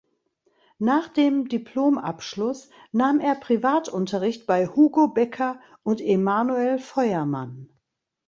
[0.79, 7.69] Nach dem Diplomabschluss nahm er Privatunterricht bei Hugo Becker und Emanuel Feuermann.